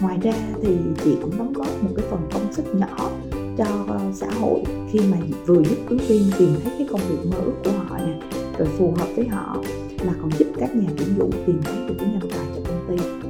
Ngoài 0.00 0.18
ra 0.22 0.32
thì 0.62 0.76
chị 1.04 1.10
cũng 1.22 1.38
đóng 1.38 1.52
góp 1.52 1.82
một 1.82 1.90
cái 1.96 2.06
phần 2.10 2.20
công 2.32 2.52
sức 2.52 2.64
nhỏ 2.74 3.10
cho 3.58 3.66
xã 4.14 4.30
hội 4.40 4.60
khi 4.90 5.00
mà 5.10 5.16
vừa 5.46 5.62
giúp 5.64 5.78
ứng 5.88 6.00
viên 6.08 6.22
tìm 6.38 6.50
thấy 6.64 6.72
cái 6.78 6.86
công 6.90 7.00
việc 7.08 7.30
mơ 7.30 7.36
ước 7.44 7.54
của 7.64 7.70
họ 7.70 7.98
nè, 7.98 8.20
rồi 8.58 8.68
phù 8.78 8.94
hợp 8.96 9.08
với 9.16 9.28
họ, 9.28 9.62
mà 10.06 10.12
còn 10.22 10.30
giúp 10.38 10.48
các 10.58 10.76
nhà 10.76 10.88
tuyển 10.96 11.08
dụng 11.18 11.30
tìm 11.46 11.60
thấy 11.64 11.76
được 11.88 11.94
cái 11.98 12.08
nhân 12.12 12.30
tài 12.30 12.46
cho 12.56 12.62
công 12.70 12.98
ty 12.98 13.27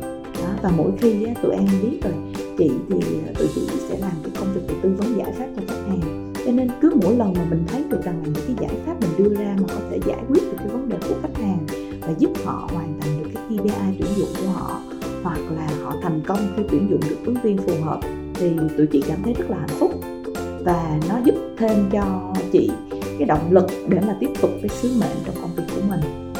và 0.63 0.71
mỗi 0.77 0.91
khi 1.01 1.25
á, 1.25 1.35
tụi 1.43 1.53
em 1.53 1.67
biết 1.83 1.99
rồi 2.03 2.13
chị 2.59 2.71
thì 2.89 3.01
à, 3.27 3.33
tụi 3.39 3.49
chị 3.55 3.61
sẽ 3.89 3.99
làm 3.99 4.13
cái 4.23 4.33
công 4.39 4.55
việc 4.55 4.61
về 4.69 4.75
tư 4.83 4.95
vấn 4.99 5.19
giải 5.19 5.33
pháp 5.39 5.47
cho 5.57 5.63
khách 5.69 5.83
hàng. 5.89 6.33
Cho 6.47 6.53
nên 6.53 6.69
cứ 6.81 6.91
mỗi 7.03 7.17
lần 7.17 7.33
mà 7.33 7.45
mình 7.51 7.65
thấy 7.69 7.85
được 7.91 8.01
rằng 8.05 8.23
là 8.23 8.29
những 8.35 8.45
cái 8.47 8.57
giải 8.61 8.81
pháp 8.87 8.95
mình 9.01 9.11
đưa 9.19 9.35
ra 9.35 9.57
mà 9.61 9.67
có 9.69 9.81
thể 9.91 9.99
giải 10.07 10.23
quyết 10.29 10.43
được 10.43 10.57
cái 10.59 10.69
vấn 10.69 10.89
đề 10.89 10.97
của 11.09 11.15
khách 11.23 11.43
hàng 11.43 11.67
và 12.01 12.15
giúp 12.19 12.31
họ 12.45 12.69
hoàn 12.73 13.01
thành 13.01 13.23
được 13.23 13.31
cái 13.35 13.59
KPI 13.59 13.97
tuyển 13.99 14.09
dụng 14.17 14.29
của 14.41 14.53
họ 14.53 14.81
hoặc 15.23 15.41
là 15.57 15.69
họ 15.83 15.95
thành 16.03 16.21
công 16.27 16.39
khi 16.57 16.63
tuyển 16.71 16.87
dụng 16.91 17.01
được 17.09 17.17
ứng 17.25 17.37
viên 17.43 17.59
phù 17.59 17.73
hợp 17.85 18.01
thì 18.35 18.51
tụi 18.77 18.87
chị 18.87 19.03
cảm 19.09 19.23
thấy 19.23 19.35
rất 19.39 19.51
là 19.51 19.57
hạnh 19.57 19.79
phúc. 19.79 19.91
Và 20.65 21.01
nó 21.09 21.19
giúp 21.25 21.35
thêm 21.59 21.89
cho 21.93 22.33
chị 22.53 22.71
cái 23.19 23.29
động 23.29 23.53
lực 23.53 23.67
để 23.89 24.01
mà 24.07 24.17
tiếp 24.21 24.31
tục 24.43 24.51
cái 24.63 24.69
sứ 24.69 24.89
mệnh 25.01 25.17
trong 25.27 25.35
công 25.43 25.51
việc 25.57 25.65
của 25.75 25.83
mình. 25.89 26.33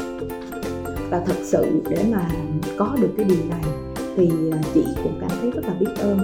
Và 1.09 1.23
thật 1.27 1.37
sự 1.43 1.81
để 1.89 2.05
mà 2.11 2.29
có 2.77 2.95
được 3.01 3.09
cái 3.17 3.25
điều 3.25 3.45
này 3.49 3.88
thì 4.17 4.29
chị 4.73 4.83
cũng 5.03 5.17
cảm 5.21 5.29
thấy 5.41 5.51
rất 5.51 5.65
là 5.65 5.73
biết 5.79 5.91
ơn. 5.97 6.19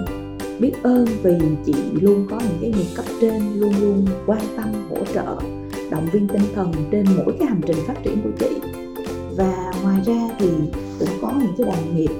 Biết 0.58 0.72
ơn 0.82 1.06
vì 1.22 1.38
chị 1.66 1.74
luôn 2.00 2.26
có 2.30 2.40
những 2.40 2.58
cái 2.60 2.70
người 2.70 2.86
cấp 2.96 3.04
trên, 3.20 3.60
luôn 3.60 3.72
luôn 3.80 4.06
quan 4.26 4.40
tâm, 4.56 4.72
hỗ 4.90 4.96
trợ, 5.14 5.36
động 5.90 6.06
viên 6.12 6.28
tinh 6.28 6.42
thần 6.54 6.72
trên 6.90 7.04
mỗi 7.16 7.36
cái 7.38 7.48
hành 7.48 7.60
trình 7.66 7.76
phát 7.86 7.94
triển 8.04 8.22
của 8.22 8.30
chị. 8.38 8.56
Và 9.36 9.72
ngoài 9.82 10.02
ra 10.06 10.28
thì 10.38 10.48
cũng 10.98 11.08
có 11.22 11.32
những 11.40 11.52
cái 11.58 11.66
đồng 11.66 11.96
nghiệp, 11.96 12.10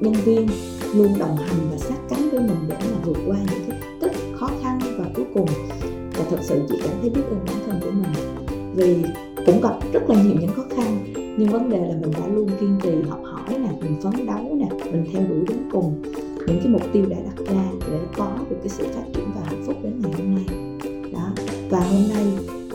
nhân 0.00 0.14
viên 0.24 0.48
luôn 0.94 1.18
đồng 1.18 1.36
hành 1.36 1.58
và 1.70 1.78
sát 1.78 1.98
cánh 2.08 2.30
với 2.30 2.40
mình 2.40 2.56
để 2.68 2.76
mà 2.80 2.98
vượt 3.04 3.18
qua 3.26 3.36
những 3.36 3.64
cái 3.68 3.78
tích 4.00 4.12
khó 4.34 4.50
khăn 4.62 4.78
và 4.98 5.04
cuối 5.14 5.24
cùng 5.34 5.48
và 6.16 6.24
thật 6.30 6.38
sự 6.42 6.62
chị 6.68 6.74
cảm 6.82 6.92
thấy 7.00 7.10
biết 7.10 7.22
ơn 7.30 7.38
bản 7.46 7.56
thân 7.66 7.80
của 7.80 7.90
mình. 7.90 8.12
Vì 8.74 8.96
cũng 9.46 9.60
gặp 9.60 9.78
rất 9.92 10.10
là 10.10 10.22
nhiều 10.22 10.34
những 10.40 10.50
khó 10.56 10.62
khăn, 10.76 10.98
nhưng 11.38 11.48
vấn 11.48 11.70
đề 11.70 11.78
là 11.78 11.94
mình 12.00 12.12
đã 12.12 12.26
luôn 12.34 12.48
kiên 12.60 12.78
trì, 12.82 12.90
học 13.08 13.20
hỏi 13.24 13.33
nè 13.48 13.68
mình 13.80 14.00
phấn 14.02 14.26
đấu 14.26 14.56
nè 14.56 14.68
mình 14.92 15.04
theo 15.12 15.22
đuổi 15.28 15.44
đến 15.48 15.58
cùng 15.72 16.02
những 16.46 16.58
cái 16.58 16.68
mục 16.68 16.82
tiêu 16.92 17.06
đã 17.08 17.16
đặt 17.24 17.44
ra 17.54 17.64
để 17.90 17.98
có 18.16 18.36
được 18.50 18.56
cái 18.60 18.68
sự 18.68 18.84
phát 18.94 19.04
triển 19.14 19.24
và 19.34 19.40
hạnh 19.44 19.62
phúc 19.66 19.76
đến 19.82 20.02
ngày 20.02 20.12
hôm 20.18 20.34
nay. 20.34 20.44
Đó 21.12 21.30
và 21.70 21.80
hôm 21.80 22.02
nay 22.14 22.26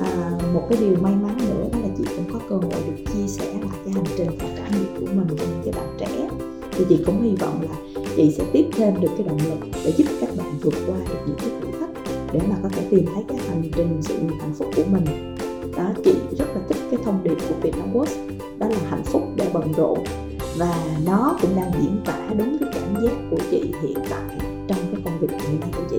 à, 0.02 0.32
một 0.54 0.62
cái 0.70 0.78
điều 0.82 0.96
may 1.02 1.14
mắn 1.16 1.38
nữa 1.38 1.70
đó 1.74 1.80
là 1.80 1.88
chị 1.98 2.04
cũng 2.16 2.34
có 2.34 2.40
cơ 2.50 2.56
hội 2.56 2.84
được 2.88 3.04
chia 3.14 3.28
sẻ 3.28 3.46
lại 3.46 3.80
cái 3.86 3.94
hành 3.94 4.04
trình 4.18 4.30
và 4.40 4.48
trải 4.58 4.72
nghiệm 4.80 5.00
của 5.00 5.14
mình 5.14 5.28
với 5.28 5.48
những 5.48 5.62
cái 5.66 5.74
bạn 5.74 5.96
trẻ. 6.00 6.30
Thì 6.72 6.86
chị 6.90 7.04
cũng 7.06 7.22
hy 7.22 7.36
vọng 7.36 7.62
là 7.62 8.04
chị 8.16 8.32
sẽ 8.32 8.44
tiếp 8.54 8.66
thêm 8.72 9.02
được 9.02 9.10
cái 9.18 9.28
động 9.28 9.40
lực 9.50 9.70
để 9.86 9.94
giúp 9.98 10.06
các 10.22 10.30
bạn 10.38 10.60
vượt 10.62 10.74
qua 10.88 10.98
được 11.10 11.20
những 11.28 11.36
cái 11.38 11.50
thử 11.62 11.80
thách 11.80 11.90
để 12.34 12.40
mà 12.50 12.56
có 12.64 12.70
thể 12.70 12.88
tìm 12.90 13.06
thấy 13.14 13.24
cái 13.28 13.38
hành 13.38 13.72
trình 13.76 13.98
sự 14.02 14.20
nghiệp 14.20 14.36
hạnh 14.40 14.54
phúc 14.58 14.68
của 14.76 14.84
mình. 14.92 15.36
Đó 15.78 15.90
chị 16.06 16.14
rất 16.38 16.46
là 16.56 16.62
thích 16.70 16.78
cái 16.92 17.00
thông 17.04 17.24
điệp 17.24 17.38
của 17.50 17.56
Vietnam 17.62 17.94
Post 17.94 18.18
đó 18.58 18.68
là 18.70 18.80
hạnh 18.90 19.04
phúc 19.04 19.22
để 19.36 19.50
bận 19.54 19.74
rộn 19.78 20.00
và 20.58 20.84
nó 21.06 21.38
cũng 21.42 21.56
đang 21.56 21.72
diễn 21.82 21.98
tả 22.06 22.30
đúng 22.38 22.58
cái 22.58 22.70
cảm 22.74 23.04
giác 23.04 23.14
của 23.32 23.38
chị 23.52 23.62
hiện 23.82 23.98
tại 24.10 24.38
trong 24.68 24.80
cái 24.92 25.02
công 25.06 25.20
việc 25.20 25.32
hiện 25.32 25.60
nay 25.60 25.70
của 25.78 25.84
chị. 25.90 25.98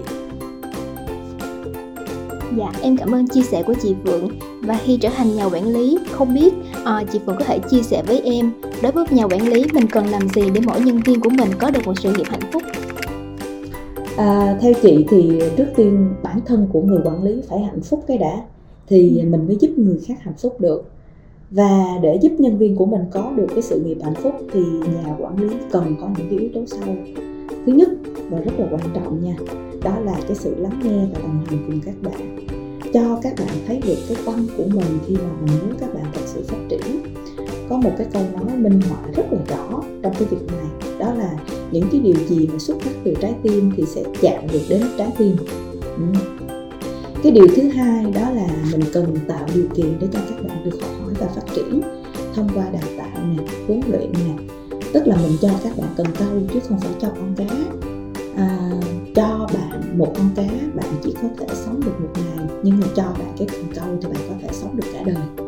Dạ, 2.57 2.73
em 2.83 2.97
cảm 2.97 3.15
ơn 3.15 3.29
chia 3.29 3.43
sẻ 3.43 3.63
của 3.63 3.75
chị 3.83 3.95
Phượng. 4.05 4.29
Và 4.63 4.79
khi 4.85 4.97
trở 4.97 5.09
thành 5.09 5.37
nhà 5.37 5.45
quản 5.45 5.69
lý, 5.69 5.99
không 6.11 6.35
biết 6.35 6.55
à, 6.85 7.05
chị 7.13 7.21
Phượng 7.27 7.37
có 7.39 7.45
thể 7.45 7.59
chia 7.71 7.83
sẻ 7.83 8.03
với 8.07 8.21
em 8.25 8.53
Đối 8.83 8.93
với 8.93 9.05
nhà 9.11 9.25
quản 9.25 9.49
lý, 9.49 9.65
mình 9.73 9.87
cần 9.87 10.07
làm 10.07 10.29
gì 10.29 10.43
để 10.55 10.61
mỗi 10.67 10.81
nhân 10.81 11.01
viên 11.05 11.21
của 11.21 11.31
mình 11.31 11.51
có 11.59 11.71
được 11.71 11.81
một 11.87 11.93
sự 11.99 12.13
nghiệp 12.13 12.27
hạnh 12.27 12.51
phúc? 12.53 12.63
À, 14.17 14.59
Theo 14.61 14.73
chị 14.83 15.07
thì 15.11 15.41
trước 15.57 15.67
tiên 15.77 16.09
bản 16.23 16.41
thân 16.47 16.69
của 16.73 16.83
người 16.83 17.01
quản 17.05 17.23
lý 17.23 17.43
phải 17.49 17.59
hạnh 17.61 17.81
phúc 17.81 18.05
cái 18.09 18.19
đã 18.19 18.43
Thì 18.87 19.19
ừ. 19.19 19.29
mình 19.29 19.47
mới 19.47 19.57
giúp 19.61 19.71
người 19.77 20.01
khác 20.07 20.15
hạnh 20.21 20.35
phúc 20.39 20.61
được 20.61 20.91
và 21.51 21.99
để 22.03 22.19
giúp 22.23 22.33
nhân 22.39 22.59
viên 22.59 22.77
của 22.77 22.87
mình 22.87 23.03
có 23.13 23.33
được 23.37 23.47
cái 23.51 23.63
sự 23.63 23.81
nghiệp 23.81 23.97
hạnh 24.03 24.15
phúc 24.15 24.35
thì 24.53 24.61
nhà 24.61 25.17
quản 25.19 25.37
lý 25.37 25.57
cần 25.71 25.95
có 26.01 26.09
những 26.19 26.27
cái 26.31 26.39
yếu 26.39 26.49
tố 26.55 26.67
sau. 26.67 26.97
Thứ 27.67 27.73
nhất, 27.73 27.89
và 28.31 28.39
rất 28.39 28.53
là 28.59 28.67
quan 28.71 28.83
trọng 28.95 29.25
nha, 29.25 29.37
đó 29.83 29.99
là 30.05 30.21
cái 30.29 30.35
sự 30.35 30.55
lắng 30.59 30.81
nghe 30.85 31.07
và 31.13 31.21
đồng 31.23 31.45
hành 31.47 31.65
cùng 31.67 31.81
các 31.85 31.95
bạn. 32.03 32.47
Cho 32.93 33.19
các 33.23 33.35
bạn 33.39 33.57
thấy 33.67 33.81
được 33.87 33.99
cái 34.09 34.17
tâm 34.27 34.47
của 34.57 34.65
mình 34.75 34.99
khi 35.07 35.17
mà 35.17 35.31
mình 35.45 35.59
muốn 35.63 35.75
các 35.81 35.95
bạn 35.95 36.05
thật 36.15 36.23
sự 36.27 36.43
phát 36.49 36.59
triển. 36.69 37.03
Có 37.69 37.77
một 37.77 37.91
cái 37.99 38.07
câu 38.13 38.23
nói 38.35 38.57
minh 38.57 38.81
họa 38.89 38.99
rất 39.17 39.33
là 39.33 39.39
rõ 39.49 39.83
trong 40.03 40.13
cái 40.19 40.25
việc 40.31 40.47
này, 40.47 40.91
đó 40.99 41.15
là 41.15 41.37
những 41.73 41.85
cái 41.93 42.01
điều 42.01 42.27
gì 42.29 42.49
mà 42.53 42.59
xuất 42.59 42.81
phát 42.81 42.93
từ 43.05 43.15
trái 43.21 43.35
tim 43.43 43.73
thì 43.77 43.85
sẽ 43.87 44.03
chạm 44.21 44.43
được 44.53 44.63
đến 44.69 44.83
trái 44.99 45.13
tim. 45.19 45.37
Ừ 45.83 46.40
cái 47.23 47.33
điều 47.33 47.47
thứ 47.57 47.69
hai 47.69 48.05
đó 48.05 48.31
là 48.31 48.49
mình 48.73 48.81
cần 48.93 49.17
tạo 49.29 49.47
điều 49.55 49.65
kiện 49.75 49.99
để 50.01 50.09
cho 50.13 50.19
các 50.29 50.45
bạn 50.49 50.65
được 50.65 50.79
học 50.83 50.91
hỏi 51.01 51.15
và 51.19 51.27
phát 51.27 51.43
triển 51.55 51.81
thông 52.35 52.49
qua 52.55 52.65
đào 52.73 52.83
tạo 52.99 53.25
nè 53.37 53.43
huấn 53.67 53.81
luyện 53.91 54.13
nè. 54.13 54.45
Tức 54.93 55.07
là 55.07 55.17
mình 55.17 55.37
cho 55.41 55.49
các 55.65 55.77
bạn 55.79 55.89
cần 55.97 56.07
câu 56.19 56.41
chứ 56.53 56.61
không 56.69 56.81
phải 56.81 56.93
cho 57.01 57.09
con 57.09 57.35
cá. 57.37 57.45
À, 58.37 58.71
cho 59.15 59.49
bạn 59.55 59.99
một 59.99 60.13
con 60.17 60.31
cá 60.37 60.49
bạn 60.75 60.87
chỉ 61.05 61.15
có 61.23 61.29
thể 61.39 61.47
sống 61.53 61.81
được 61.85 62.01
một 62.01 62.09
ngày 62.15 62.47
nhưng 62.63 62.81
mà 62.81 62.87
cho 62.97 63.03
bạn 63.03 63.33
cái 63.39 63.49
cần 63.53 63.65
câu 63.75 63.99
thì 64.03 64.09
bạn 64.09 64.23
có 64.29 64.35
thể 64.43 64.49
sống 64.53 64.77
được 64.77 64.87
cả 64.93 65.03
đời. 65.07 65.47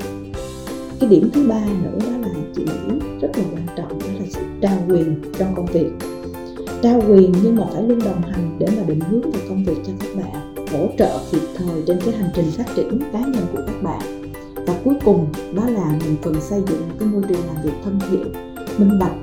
Cái 1.01 1.11
điểm 1.11 1.31
thứ 1.33 1.49
ba 1.49 1.65
nữa 1.83 1.99
đó 1.99 2.19
là 2.23 2.35
chị 2.57 2.63
nghĩ 2.63 2.99
rất 3.21 3.31
là 3.37 3.45
quan 3.53 3.67
trọng 3.77 3.99
đó 3.99 4.07
là 4.19 4.27
sự 4.31 4.41
trao 4.61 4.79
quyền 4.89 5.17
trong 5.39 5.55
công 5.55 5.67
việc. 5.67 5.91
Trao 6.83 7.03
quyền 7.09 7.33
nhưng 7.43 7.57
mà 7.57 7.65
phải 7.73 7.83
luôn 7.83 7.99
đồng 8.05 8.23
hành 8.23 8.57
để 8.59 8.67
mà 8.77 8.83
định 8.87 9.01
hướng 9.01 9.31
về 9.31 9.41
công 9.49 9.65
việc 9.65 9.77
cho 9.87 9.93
các 10.01 10.17
bạn 10.17 10.52
hỗ 10.73 10.87
trợ 10.99 11.19
kịp 11.33 11.43
thời 11.55 11.83
trên 11.87 11.99
cái 12.05 12.15
hành 12.15 12.31
trình 12.35 12.51
phát 12.51 12.65
triển 12.77 13.01
cá 13.13 13.21
nhân 13.21 13.47
của 13.53 13.63
các 13.67 13.83
bạn. 13.83 14.01
Và 14.67 14.75
cuối 14.85 14.95
cùng 15.05 15.27
đó 15.55 15.63
là 15.69 15.99
mình 16.05 16.17
cần 16.23 16.41
xây 16.41 16.63
dựng 16.69 16.81
một 16.89 16.95
cái 16.99 17.09
môi 17.09 17.23
trường 17.29 17.47
làm 17.47 17.57
việc 17.65 17.73
thân 17.85 17.99
thiện 18.11 18.33
minh 18.79 18.99
bạch 19.01 19.15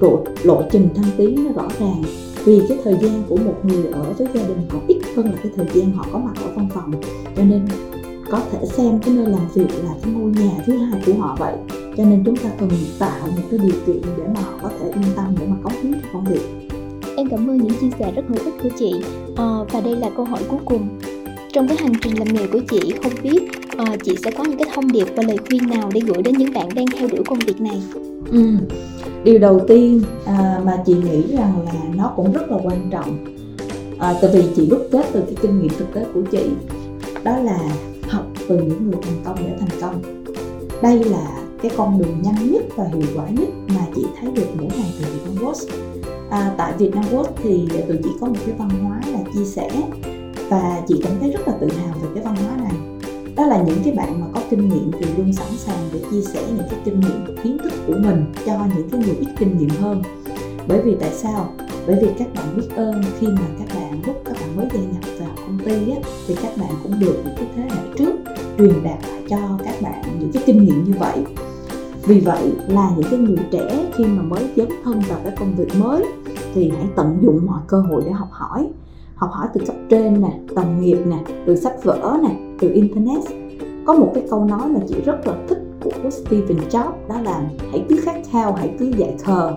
lộ, 0.00 0.24
lộ 0.42 0.62
trình 0.70 0.88
thăng 0.94 1.10
tiến 1.16 1.44
nó 1.44 1.62
rõ 1.62 1.68
ràng. 1.80 2.02
Vì 2.44 2.60
cái 2.68 2.78
thời 2.84 2.96
gian 3.02 3.22
của 3.28 3.36
một 3.36 3.54
người 3.62 3.84
ở 3.92 4.02
với 4.18 4.28
gia 4.34 4.42
đình 4.48 4.66
còn 4.68 4.86
ít 4.88 4.98
hơn 5.16 5.26
là 5.26 5.36
cái 5.42 5.52
thời 5.56 5.66
gian 5.74 5.92
họ 5.92 6.06
có 6.12 6.18
mặt 6.18 6.32
ở 6.42 6.48
văn 6.56 6.68
phòng. 6.74 6.90
Cho 7.36 7.42
nên 7.42 7.66
có 8.30 8.40
thể 8.52 8.58
xem 8.66 8.98
cái 9.04 9.14
nơi 9.14 9.26
làm 9.26 9.48
việc 9.54 9.84
là 9.84 9.94
cái 10.02 10.12
ngôi 10.12 10.30
nhà 10.30 10.62
thứ 10.66 10.76
hai 10.76 11.02
của 11.06 11.12
họ 11.12 11.36
vậy. 11.38 11.56
Cho 11.96 12.04
nên 12.04 12.22
chúng 12.24 12.36
ta 12.36 12.50
cần 12.60 12.70
tạo 12.98 13.26
một 13.36 13.42
cái 13.50 13.60
điều 13.62 13.80
kiện 13.86 14.02
để 14.16 14.24
mà 14.34 14.40
họ 14.40 14.52
có 14.62 14.70
thể 14.80 14.86
yên 14.86 15.12
tâm 15.16 15.34
để 15.40 15.46
mà 15.46 15.56
cống 15.62 15.82
hiến 15.82 15.92
cho 15.92 16.08
công 16.12 16.24
việc. 16.24 16.40
Em 17.16 17.28
cảm 17.30 17.50
ơn 17.50 17.56
những 17.56 17.78
chia 17.80 17.90
sẻ 17.98 18.12
rất 18.16 18.22
hữu 18.28 18.44
ích 18.44 18.54
của 18.62 18.68
chị. 18.78 18.92
À, 19.36 19.44
và 19.72 19.80
đây 19.80 19.96
là 19.96 20.10
câu 20.16 20.24
hỏi 20.24 20.40
cuối 20.48 20.60
cùng 20.64 20.97
trong 21.52 21.68
cái 21.68 21.76
hành 21.76 21.92
trình 22.02 22.18
làm 22.18 22.34
nghề 22.34 22.46
của 22.46 22.60
chị 22.70 22.92
không 23.02 23.12
biết 23.22 23.42
à, 23.76 23.96
chị 24.04 24.16
sẽ 24.24 24.30
có 24.30 24.44
những 24.44 24.58
cái 24.58 24.68
thông 24.74 24.92
điệp 24.92 25.06
và 25.16 25.22
lời 25.22 25.36
khuyên 25.48 25.66
nào 25.66 25.90
để 25.94 26.00
gửi 26.00 26.22
đến 26.22 26.34
những 26.38 26.52
bạn 26.54 26.68
đang 26.74 26.86
theo 26.86 27.08
đuổi 27.08 27.24
công 27.26 27.38
việc 27.38 27.60
này? 27.60 27.82
Ừ. 28.30 28.42
điều 29.24 29.38
đầu 29.38 29.60
tiên 29.68 30.02
à, 30.26 30.60
mà 30.64 30.78
chị 30.86 30.94
nghĩ 30.94 31.36
rằng 31.36 31.64
là 31.64 31.72
nó 31.94 32.12
cũng 32.16 32.32
rất 32.32 32.50
là 32.50 32.58
quan 32.64 32.90
trọng 32.90 33.24
à, 33.98 34.14
tại 34.22 34.30
vì 34.34 34.42
chị 34.56 34.66
đúc 34.70 34.88
kết 34.92 35.06
từ 35.12 35.20
cái 35.20 35.34
kinh 35.42 35.60
nghiệm 35.60 35.72
thực 35.78 35.94
tế 35.94 36.04
của 36.14 36.22
chị 36.30 36.42
đó 37.24 37.36
là 37.38 37.58
học 38.08 38.26
từ 38.48 38.56
những 38.56 38.90
người 38.90 39.00
thành 39.02 39.22
công 39.24 39.36
để 39.46 39.52
thành 39.60 39.80
công. 39.80 40.24
Đây 40.82 41.04
là 41.04 41.40
cái 41.62 41.70
con 41.76 41.98
đường 41.98 42.22
nhanh 42.22 42.52
nhất 42.52 42.62
và 42.76 42.84
hiệu 42.84 43.06
quả 43.16 43.28
nhất 43.28 43.48
mà 43.68 43.80
chị 43.96 44.04
thấy 44.20 44.30
được 44.30 44.46
mỗi 44.54 44.68
ngày 44.76 44.94
từ 44.98 45.06
Vietnam 45.12 45.44
Post. 45.44 45.68
À, 46.30 46.54
tại 46.58 46.72
Vietnam 46.78 47.04
Quốc 47.12 47.28
thì 47.42 47.68
tụi 47.88 47.96
chị 48.04 48.10
có 48.20 48.26
một 48.26 48.36
cái 48.46 48.54
văn 48.58 48.68
hóa 48.68 49.00
là 49.12 49.18
chia 49.34 49.44
sẻ 49.44 49.70
và 50.48 50.82
chị 50.88 51.00
cảm 51.04 51.12
thấy 51.20 51.30
rất 51.30 51.48
là 51.48 51.54
tự 51.60 51.68
hào 51.68 51.94
về 52.02 52.08
cái 52.14 52.24
văn 52.24 52.36
hóa 52.36 52.56
này. 52.56 53.02
Đó 53.36 53.46
là 53.46 53.62
những 53.62 53.78
cái 53.84 53.94
bạn 53.94 54.20
mà 54.20 54.26
có 54.34 54.40
kinh 54.50 54.68
nghiệm 54.68 54.90
thì 54.98 55.06
luôn 55.16 55.32
sẵn 55.32 55.46
sàng 55.56 55.88
để 55.92 56.00
chia 56.10 56.22
sẻ 56.22 56.42
những 56.48 56.66
cái 56.70 56.80
kinh 56.84 57.00
nghiệm 57.00 57.36
kiến 57.42 57.58
thức 57.62 57.72
của 57.86 57.94
mình 57.98 58.24
cho 58.46 58.58
những 58.76 58.88
cái 58.90 59.00
người 59.00 59.16
ít 59.16 59.28
kinh 59.38 59.58
nghiệm 59.58 59.68
hơn. 59.68 60.02
Bởi 60.68 60.82
vì 60.82 60.96
tại 61.00 61.10
sao? 61.12 61.48
Bởi 61.86 61.98
vì 62.02 62.08
các 62.18 62.28
bạn 62.34 62.56
biết 62.56 62.68
ơn 62.76 63.02
khi 63.18 63.26
mà 63.26 63.46
các 63.58 63.68
bạn 63.74 64.00
lúc 64.06 64.16
các 64.24 64.36
bạn 64.40 64.56
mới 64.56 64.66
gia 64.72 64.80
nhập 64.80 65.04
vào 65.20 65.30
công 65.36 65.58
ty 65.58 65.90
á, 65.90 66.00
thì 66.26 66.34
các 66.42 66.52
bạn 66.60 66.70
cũng 66.82 67.00
được 67.00 67.22
những 67.24 67.34
cái 67.36 67.46
thế 67.56 67.62
hệ 67.62 67.82
trước 67.98 68.12
truyền 68.58 68.82
đạt 68.84 68.98
lại 69.02 69.22
cho 69.28 69.58
các 69.64 69.74
bạn 69.82 70.02
những 70.20 70.32
cái 70.32 70.42
kinh 70.46 70.64
nghiệm 70.64 70.84
như 70.84 70.92
vậy. 70.98 71.24
Vì 72.02 72.20
vậy 72.20 72.52
là 72.68 72.90
những 72.96 73.10
cái 73.10 73.18
người 73.18 73.38
trẻ 73.50 73.90
khi 73.96 74.04
mà 74.04 74.22
mới 74.22 74.48
dấn 74.56 74.68
thân 74.84 75.00
vào 75.08 75.18
cái 75.24 75.32
công 75.38 75.54
việc 75.56 75.68
mới 75.80 76.04
thì 76.54 76.72
hãy 76.76 76.86
tận 76.96 77.18
dụng 77.22 77.46
mọi 77.46 77.60
cơ 77.66 77.80
hội 77.80 78.02
để 78.06 78.10
học 78.12 78.28
hỏi 78.30 78.68
học 79.18 79.30
hỏi 79.32 79.48
từ 79.54 79.60
cấp 79.66 79.76
trên 79.90 80.20
nè, 80.20 80.38
đồng 80.54 80.80
nghiệp 80.80 80.98
nè, 81.06 81.18
từ 81.46 81.56
sách 81.56 81.84
vở 81.84 82.18
nè, 82.22 82.36
từ 82.60 82.72
internet. 82.72 83.22
Có 83.86 83.94
một 83.94 84.10
cái 84.14 84.24
câu 84.30 84.44
nói 84.44 84.68
mà 84.68 84.80
chị 84.88 84.94
rất 85.04 85.26
là 85.26 85.36
thích 85.48 85.58
của 85.84 86.10
Stephen 86.10 86.58
Jobs, 86.70 86.92
đó 87.08 87.20
là 87.20 87.42
hãy 87.70 87.84
cứ 87.88 87.96
khát 88.02 88.16
khao, 88.30 88.52
hãy 88.52 88.70
cứ 88.78 88.92
dạy 88.96 89.16
khờ 89.24 89.52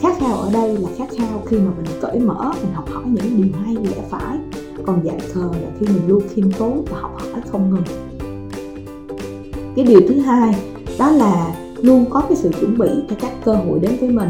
khát 0.00 0.18
khao 0.20 0.36
ở 0.36 0.50
đây 0.52 0.78
là 0.78 0.88
khát 0.98 1.08
khao 1.16 1.42
khi 1.46 1.58
mà 1.58 1.70
mình 1.76 1.86
cởi 2.00 2.20
mở, 2.20 2.52
mình 2.62 2.72
học 2.72 2.88
hỏi 2.90 3.04
những 3.06 3.36
điều 3.36 3.46
hay 3.64 3.74
lẽ 3.74 4.02
phải. 4.10 4.38
Còn 4.86 5.04
dạy 5.04 5.18
khờ 5.32 5.40
là 5.40 5.68
khi 5.80 5.86
mình 5.86 6.02
luôn 6.06 6.22
khiêm 6.34 6.52
tốn 6.58 6.84
và 6.90 6.98
học 7.00 7.18
hỏi 7.18 7.40
không 7.52 7.70
ngừng. 7.70 7.84
Cái 9.76 9.84
điều 9.84 10.00
thứ 10.08 10.18
hai, 10.18 10.54
đó 10.98 11.10
là 11.10 11.54
luôn 11.82 12.04
có 12.10 12.20
cái 12.20 12.36
sự 12.36 12.50
chuẩn 12.60 12.78
bị 12.78 12.88
cho 13.10 13.16
các 13.20 13.32
cơ 13.44 13.54
hội 13.54 13.78
đến 13.78 13.92
với 14.00 14.10
mình. 14.10 14.28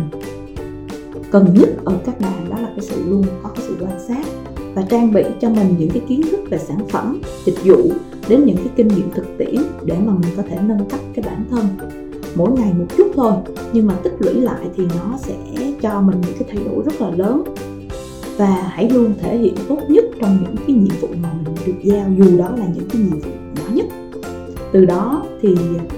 Cần 1.31 1.55
nhất 1.55 1.69
ở 1.85 1.95
các 2.05 2.21
bạn 2.21 2.51
đó 2.51 2.57
là 2.59 2.69
cái 2.77 2.81
sự 2.81 3.03
luôn 3.09 3.25
có 3.43 3.51
cái 3.55 3.65
sự 3.69 3.77
quan 3.81 4.01
sát 4.09 4.27
và 4.75 4.83
trang 4.83 5.13
bị 5.13 5.25
cho 5.41 5.51
mình 5.51 5.75
những 5.79 5.91
cái 5.91 6.03
kiến 6.09 6.23
thức 6.31 6.41
về 6.51 6.59
sản 6.59 6.79
phẩm, 6.91 7.21
dịch 7.45 7.65
vụ, 7.65 7.93
đến 8.29 8.45
những 8.45 8.57
cái 8.57 8.69
kinh 8.77 8.89
nghiệm 8.89 9.11
thực 9.15 9.39
tiễn 9.39 9.57
để 9.85 9.97
mà 10.05 10.13
mình 10.13 10.31
có 10.37 10.43
thể 10.49 10.59
nâng 10.67 10.89
cấp 10.89 11.01
cái 11.15 11.25
bản 11.27 11.45
thân. 11.51 11.67
Mỗi 12.35 12.51
ngày 12.53 12.73
một 12.79 12.85
chút 12.97 13.07
thôi, 13.15 13.33
nhưng 13.73 13.87
mà 13.87 13.95
tích 14.03 14.15
lũy 14.19 14.35
lại 14.35 14.67
thì 14.77 14.85
nó 14.99 15.19
sẽ 15.19 15.35
cho 15.81 16.01
mình 16.01 16.17
những 16.27 16.37
cái 16.39 16.49
thay 16.53 16.65
đổi 16.65 16.85
rất 16.85 17.01
là 17.01 17.11
lớn. 17.11 17.43
Và 18.37 18.71
hãy 18.71 18.91
luôn 18.91 19.15
thể 19.23 19.39
hiện 19.39 19.55
tốt 19.69 19.79
nhất 19.89 20.05
trong 20.21 20.39
những 20.43 20.57
cái 20.67 20.77
nhiệm 20.77 21.01
vụ 21.01 21.09
mà 21.23 21.33
mình 21.45 21.55
được 21.67 21.83
giao, 21.83 22.07
dù 22.19 22.39
đó 22.39 22.51
là 22.59 22.67
những 22.75 22.89
cái 22.93 23.03
nhiệm 23.03 23.21
vụ 23.21 23.31
nhỏ 23.57 23.75
nhất. 23.75 23.87
Từ 24.73 24.85
đó 24.85 25.23
thì 25.43 25.57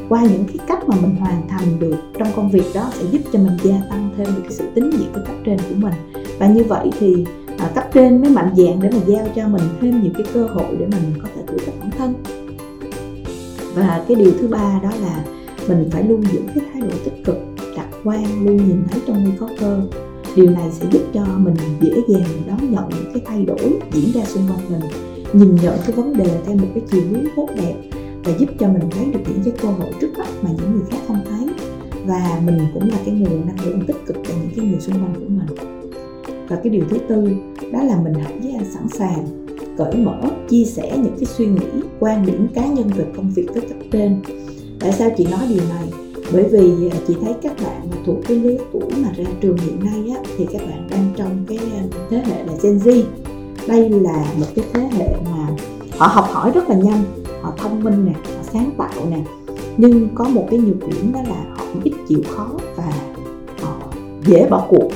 qua 0.09 0.23
những 0.23 0.45
cái 0.45 0.59
cách 0.69 0.89
mà 0.89 0.97
mình 1.03 1.17
hoàn 1.17 1.49
thành 1.49 1.79
được 1.81 1.97
trong 2.19 2.29
công 2.37 2.51
việc 2.51 2.65
đó 2.75 2.91
sẽ 2.95 3.05
giúp 3.11 3.21
cho 3.33 3.39
mình 3.39 3.57
gia 3.63 3.81
tăng 3.91 4.11
thêm 4.17 4.27
được 4.27 4.43
cái 4.43 4.53
sự 4.53 4.65
tín 4.75 4.91
nhiệm 4.91 5.13
với 5.13 5.25
cấp 5.27 5.35
trên 5.45 5.59
của 5.59 5.75
mình. 5.77 5.95
Và 6.39 6.49
như 6.49 6.65
vậy 6.65 6.91
thì 6.99 7.25
à, 7.65 7.71
cấp 7.75 7.85
trên 7.95 8.21
mới 8.21 8.31
mạnh 8.31 8.55
dạng 8.57 8.81
để 8.83 8.91
mà 8.91 8.99
giao 9.07 9.27
cho 9.37 9.49
mình 9.49 9.63
thêm 9.81 10.03
nhiều 10.03 10.13
cái 10.15 10.27
cơ 10.35 10.47
hội 10.47 10.77
để 10.79 10.87
mình 10.87 11.21
có 11.23 11.29
thể 11.35 11.43
thử 11.47 11.57
thách 11.59 11.75
bản 11.81 11.91
thân. 11.91 12.15
Và 13.75 14.05
cái 14.09 14.17
điều 14.17 14.33
thứ 14.41 14.49
ba 14.49 14.81
đó 14.83 14.91
là 15.01 15.25
mình 15.69 15.89
phải 15.91 16.03
luôn 16.03 16.23
giữ 16.33 16.41
cái 16.55 16.65
thái 16.73 16.83
độ 16.83 16.97
tích 17.05 17.25
cực 17.25 17.37
lạc 17.77 17.89
quan 18.05 18.47
luôn 18.47 18.57
nhìn 18.57 18.83
thấy 18.91 19.01
trong 19.07 19.25
nguy 19.25 19.33
có 19.41 19.49
cơ. 19.61 19.81
Điều 20.37 20.51
này 20.51 20.71
sẽ 20.73 20.87
giúp 20.93 21.03
cho 21.15 21.25
mình 21.39 21.55
dễ 21.81 21.93
dàng 22.09 22.29
đón 22.47 22.73
nhận 22.73 22.89
những 22.89 23.13
cái 23.15 23.23
thay 23.27 23.45
đổi 23.45 23.79
diễn 23.93 24.13
ra 24.15 24.25
xung 24.25 24.49
quanh 24.49 24.71
mình 24.71 24.91
nhìn 25.33 25.57
nhận 25.63 25.79
cái 25.87 25.93
vấn 25.97 26.17
đề 26.17 26.41
theo 26.47 26.57
một 26.57 26.69
cái 26.75 26.83
chiều 26.91 27.03
hướng 27.11 27.25
tốt 27.37 27.49
đẹp 27.57 27.75
và 28.25 28.33
giúp 28.39 28.49
cho 28.59 28.69
mình 28.69 28.83
thấy 28.91 29.05
được 29.05 29.21
những 29.27 29.43
cái 29.45 29.53
cơ 29.63 29.69
hội 29.69 29.93
trước 30.01 30.11
mắt 30.19 30.29
mà 30.43 30.51
những 30.59 30.73
người 30.73 30.85
khác 30.91 30.99
không 31.09 31.21
thấy. 31.31 31.49
Và 32.07 32.41
mình 32.47 32.59
cũng 32.75 32.89
là 32.91 32.97
cái 33.05 33.15
nguồn 33.15 33.47
năng 33.47 33.65
lượng 33.65 33.81
tích 33.87 33.97
cực 34.07 34.17
cho 34.17 34.35
những 34.41 34.51
cái 34.57 34.67
người 34.67 34.81
xung 34.81 34.95
quanh 34.95 35.15
của 35.15 35.29
mình. 35.29 35.47
Và 36.49 36.57
cái 36.57 36.71
điều 36.71 36.85
thứ 36.91 36.99
tư 37.09 37.29
đó 37.75 37.83
là 37.83 37.99
mình 38.05 38.15
hãy 38.15 38.65
sẵn 38.75 38.89
sàng 38.89 39.47
cởi 39.79 39.95
mở 39.95 40.21
chia 40.49 40.65
sẻ 40.65 40.93
những 40.97 41.15
cái 41.17 41.25
suy 41.25 41.47
nghĩ 41.47 41.83
quan 42.01 42.27
điểm 42.27 42.49
cá 42.55 42.67
nhân 42.67 42.91
về 42.97 43.05
công 43.17 43.31
việc 43.35 43.47
với 43.55 43.63
cấp 43.63 43.79
trên. 43.93 44.23
Tại 44.81 44.93
sao 44.93 45.11
chị 45.17 45.27
nói 45.31 45.41
điều 45.49 45.63
này? 45.69 45.89
Bởi 46.33 46.43
vì 46.43 46.89
à, 46.91 46.97
chị 47.09 47.15
thấy 47.25 47.35
các 47.43 47.53
bạn 47.65 47.89
mà 47.91 47.97
thuộc 48.07 48.17
cái 48.29 48.37
lứa 48.37 48.57
tuổi 48.73 48.91
mà 49.03 49.13
ra 49.17 49.25
trường 49.41 49.57
hiện 49.59 49.85
nay 49.85 50.15
á, 50.17 50.21
thì 50.37 50.47
các 50.53 50.63
bạn 50.69 50.89
đang 50.91 51.11
trong 51.17 51.45
cái 51.49 51.59
à, 51.59 51.83
thế 52.11 52.23
hệ 52.27 52.45
là 52.45 52.53
Gen 52.63 52.79
Z. 52.79 53.03
Đây 53.69 53.91
là 53.91 54.25
một 54.41 54.47
cái 54.55 54.65
thế 54.73 54.89
hệ 54.93 55.17
mà 55.25 55.49
họ 55.99 56.07
học 56.07 56.27
hỏi 56.31 56.51
rất 56.55 56.69
là 56.69 56.77
nhanh 56.77 57.03
họ 57.43 57.55
thông 57.57 57.85
minh 57.85 58.05
nè 58.07 58.13
họ 58.13 58.43
sáng 58.53 58.71
tạo 58.79 59.07
nè. 59.11 59.25
Nhưng 59.77 60.09
có 60.15 60.25
một 60.25 60.47
cái 60.51 60.61
nhược 60.61 60.89
điểm 60.89 61.13
đó 61.13 61.21
là 61.29 61.45
họ 61.57 61.65
ít 61.85 61.93
chịu 62.09 62.21
khó 62.29 62.51
và 62.77 62.93
họ 63.61 63.77
dễ 64.27 64.47
bỏ 64.51 64.67
cuộc 64.69 64.89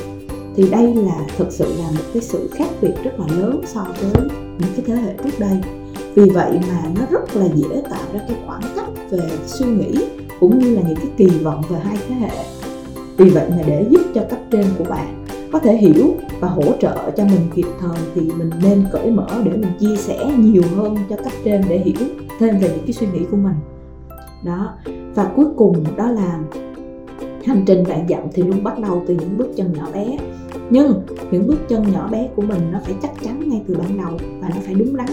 thì 0.58 0.70
đây 0.70 0.94
là 0.94 1.26
thực 1.36 1.52
sự 1.52 1.74
là 1.78 1.90
một 1.90 2.04
cái 2.14 2.22
sự 2.22 2.50
khác 2.54 2.68
biệt 2.80 2.94
rất 3.04 3.20
là 3.20 3.26
lớn 3.36 3.60
so 3.66 3.86
với 4.00 4.10
những 4.58 4.70
cái 4.76 4.84
thế 4.86 4.94
hệ 4.94 5.14
trước 5.24 5.38
đây. 5.38 5.60
Vì 6.14 6.30
vậy 6.30 6.58
mà 6.68 6.82
nó 6.94 7.06
rất 7.10 7.36
là 7.36 7.46
dễ 7.54 7.82
tạo 7.90 8.02
ra 8.12 8.20
cái 8.28 8.36
khoảng 8.46 8.60
cách 8.76 8.88
về 9.10 9.18
suy 9.46 9.66
nghĩ 9.66 10.04
cũng 10.40 10.58
như 10.58 10.74
là 10.74 10.82
những 10.88 10.96
cái 10.96 11.08
kỳ 11.16 11.26
vọng 11.26 11.62
về 11.68 11.78
hai 11.78 11.96
thế 12.08 12.14
hệ. 12.14 12.44
Vì 13.16 13.30
vậy 13.30 13.50
mà 13.50 13.62
để 13.66 13.86
giúp 13.90 14.00
cho 14.14 14.22
cấp 14.30 14.38
trên 14.50 14.64
của 14.78 14.84
bạn 14.84 15.24
có 15.52 15.58
thể 15.58 15.76
hiểu 15.76 16.14
và 16.40 16.48
hỗ 16.48 16.72
trợ 16.80 17.10
cho 17.16 17.24
mình 17.24 17.50
kịp 17.54 17.66
thời 17.80 17.98
thì 18.14 18.20
mình 18.20 18.50
nên 18.62 18.84
cởi 18.92 19.10
mở 19.10 19.28
để 19.44 19.50
mình 19.50 19.72
chia 19.80 19.96
sẻ 19.96 20.32
nhiều 20.38 20.64
hơn 20.76 20.96
cho 21.10 21.16
cấp 21.16 21.32
trên 21.44 21.62
để 21.68 21.78
hiểu 21.78 22.08
thêm 22.38 22.58
về 22.58 22.68
những 22.68 22.84
cái 22.86 22.92
suy 22.92 23.06
nghĩ 23.12 23.20
của 23.30 23.36
mình. 23.36 23.56
Đó, 24.44 24.74
và 25.14 25.30
cuối 25.36 25.46
cùng 25.56 25.84
đó 25.96 26.10
là 26.10 26.38
hành 27.44 27.62
trình 27.66 27.84
bạn 27.88 28.06
dặm 28.08 28.22
thì 28.32 28.42
luôn 28.42 28.64
bắt 28.64 28.78
đầu 28.78 29.02
từ 29.08 29.14
những 29.14 29.38
bước 29.38 29.48
chân 29.56 29.72
nhỏ 29.72 29.88
bé 29.94 30.18
nhưng 30.70 31.02
những 31.30 31.46
bước 31.46 31.68
chân 31.68 31.92
nhỏ 31.92 32.08
bé 32.12 32.28
của 32.36 32.42
mình 32.42 32.60
nó 32.72 32.78
phải 32.84 32.94
chắc 33.02 33.10
chắn 33.24 33.48
ngay 33.48 33.62
từ 33.68 33.74
ban 33.74 33.98
đầu 34.02 34.18
và 34.40 34.48
nó 34.48 34.56
phải 34.64 34.74
đúng 34.74 34.96
đắn. 34.96 35.08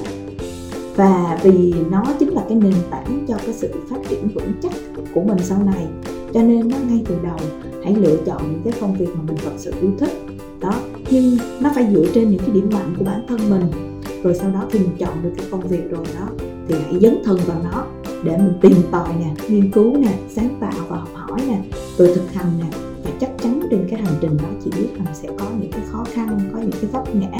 Và 0.96 1.40
vì 1.44 1.74
nó 1.92 2.04
chính 2.20 2.30
là 2.30 2.46
cái 2.50 2.58
nền 2.58 2.74
tảng 2.90 3.26
cho 3.28 3.36
cái 3.46 3.54
sự 3.54 3.74
phát 3.90 3.98
triển 4.10 4.28
vững 4.28 4.52
chắc 4.62 4.72
của 5.14 5.22
mình 5.22 5.38
sau 5.40 5.64
này, 5.64 5.86
cho 6.34 6.42
nên 6.42 6.70
nó 6.70 6.78
ngay 6.90 7.04
từ 7.08 7.16
đầu 7.24 7.38
hãy 7.84 7.96
lựa 7.96 8.18
chọn 8.26 8.52
những 8.52 8.62
cái 8.64 8.74
công 8.82 8.96
việc 8.98 9.10
mà 9.16 9.22
mình 9.28 9.38
thật 9.46 9.52
sự 9.58 9.74
yêu 9.82 9.92
thích. 10.00 10.12
Đó, 10.60 10.74
nhưng 11.10 11.38
nó 11.62 11.72
phải 11.76 11.88
dựa 11.94 12.06
trên 12.14 12.30
những 12.30 12.40
cái 12.40 12.50
điểm 12.50 12.70
mạnh 12.74 12.96
của 13.00 13.06
bản 13.06 13.26
thân 13.28 13.40
mình. 13.50 13.64
Rồi 14.24 14.36
sau 14.36 14.52
đó 14.52 14.66
khi 14.72 14.80
mình 14.80 14.96
chọn 15.00 15.24
được 15.24 15.32
cái 15.38 15.46
công 15.52 15.62
việc 15.62 15.90
rồi 15.90 16.06
đó, 16.20 16.28
thì 16.68 16.76
hãy 16.84 17.00
dấn 17.02 17.18
thân 17.26 17.40
vào 17.46 17.58
nó 17.64 17.86
để 18.24 18.38
mình 18.38 18.54
tìm 18.62 18.76
tòi 18.92 19.10
nè, 19.20 19.34
nghiên 19.50 19.72
cứu 19.72 19.98
nè, 19.98 20.20
sáng 20.30 20.50
tạo 20.60 20.86
và 20.88 20.98
học 20.98 21.10
hỏi 21.14 21.42
nè, 21.48 21.62
rồi 21.98 22.12
thực 22.16 22.34
hành 22.34 22.48
nè 22.60 22.78
chắc 23.20 23.30
chắn 23.44 23.60
trên 23.72 23.88
cái 23.90 24.02
hành 24.02 24.16
trình 24.22 24.38
đó 24.38 24.50
chị 24.64 24.72
biết 24.78 24.88
rằng 24.96 25.14
sẽ 25.14 25.30
có 25.40 25.46
những 25.60 25.72
cái 25.72 25.82
khó 25.92 26.04
khăn 26.14 26.40
có 26.54 26.60
những 26.60 26.72
cái 26.72 26.90
vấp 26.92 27.16
ngã. 27.16 27.40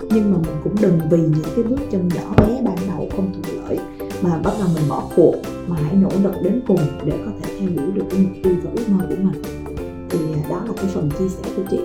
Nhưng 0.00 0.32
mà 0.32 0.38
mình 0.38 0.56
cũng 0.64 0.74
đừng 0.80 0.98
vì 1.10 1.18
những 1.18 1.54
cái 1.56 1.64
bước 1.64 1.80
chân 1.90 2.08
nhỏ 2.14 2.34
bé 2.36 2.60
ban 2.64 2.76
đầu 2.88 3.08
không 3.16 3.32
thuận 3.32 3.64
lợi 3.64 3.78
mà 4.22 4.38
bắt 4.44 4.52
đầu 4.58 4.68
mình 4.74 4.84
bỏ 4.88 5.08
cuộc 5.16 5.34
mà 5.66 5.76
hãy 5.84 5.94
nỗ 5.94 6.10
lực 6.22 6.34
đến 6.42 6.60
cùng 6.66 6.80
để 7.04 7.12
có 7.24 7.30
thể 7.42 7.54
theo 7.60 7.68
đuổi 7.68 7.92
được 7.94 8.04
cái 8.10 8.20
mục 8.20 8.32
tiêu 8.42 8.54
và 8.62 8.70
ước 8.74 8.88
mơ 8.88 9.04
của 9.08 9.16
mình. 9.22 9.42
Thì 10.10 10.18
à, 10.34 10.48
đó 10.50 10.60
là 10.66 10.72
cái 10.76 10.86
phần 10.94 11.10
chia 11.18 11.28
sẻ 11.28 11.50
của 11.56 11.62
chị. 11.70 11.78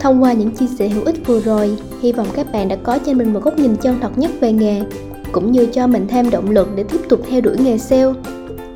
Thông 0.00 0.22
qua 0.22 0.32
những 0.32 0.50
chia 0.50 0.66
sẻ 0.78 0.88
hữu 0.88 1.04
ích 1.04 1.26
vừa 1.26 1.40
rồi, 1.40 1.76
hy 2.00 2.12
vọng 2.12 2.26
các 2.34 2.52
bạn 2.52 2.68
đã 2.68 2.76
có 2.76 2.98
cho 2.98 3.12
mình 3.12 3.32
một 3.32 3.40
góc 3.42 3.58
nhìn 3.58 3.76
chân 3.76 3.98
thật 4.00 4.18
nhất 4.18 4.30
về 4.40 4.52
nghề, 4.52 4.82
cũng 5.32 5.52
như 5.52 5.66
cho 5.66 5.86
mình 5.86 6.06
thêm 6.08 6.30
động 6.30 6.50
lực 6.50 6.68
để 6.76 6.82
tiếp 6.82 7.00
tục 7.08 7.20
theo 7.28 7.40
đuổi 7.40 7.56
nghề 7.58 7.78
sale. 7.78 8.12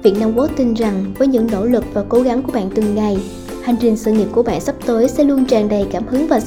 Việt 0.02 0.14
Nam 0.20 0.34
Quốc 0.36 0.50
tin 0.56 0.74
rằng 0.74 1.14
với 1.18 1.28
những 1.28 1.46
nỗ 1.52 1.64
lực 1.64 1.84
và 1.92 2.04
cố 2.08 2.20
gắng 2.20 2.42
của 2.42 2.52
bạn 2.52 2.70
từng 2.74 2.94
ngày, 2.94 3.18
hành 3.62 3.76
trình 3.80 3.96
sự 3.96 4.12
nghiệp 4.12 4.28
của 4.32 4.42
bạn 4.42 4.60
sắp 4.60 4.74
tới 4.86 5.08
sẽ 5.08 5.24
luôn 5.24 5.44
tràn 5.44 5.68
đầy 5.68 5.86
cảm 5.90 6.06
hứng 6.06 6.26
và 6.28 6.40
giá 6.40 6.46